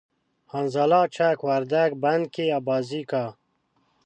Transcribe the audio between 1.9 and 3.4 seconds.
بند کی آبازی کا